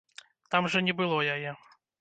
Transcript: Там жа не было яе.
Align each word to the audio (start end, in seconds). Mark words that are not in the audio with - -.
Там 0.55 0.71
жа 0.75 0.83
не 0.89 0.97
было 1.03 1.21
яе. 1.37 1.57